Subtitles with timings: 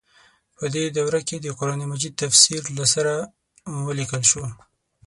[0.57, 3.13] په دې دوره کې د قران مجید تفسیر له سره
[3.87, 4.43] ولیکل شو.